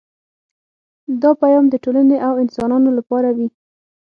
دا 1.21 1.31
پیام 1.41 1.65
د 1.69 1.75
ټولنې 1.83 2.17
او 2.27 2.33
انسانانو 2.43 2.89
لپاره 2.97 3.29
وي 3.37 3.47